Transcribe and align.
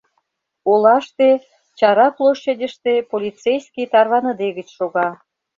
Олаште, 0.71 1.29
чара 1.77 2.07
площадьыште 2.17 2.93
полицейский 3.11 3.87
тарваныдегыч 3.93 4.67
шога. 4.77 5.07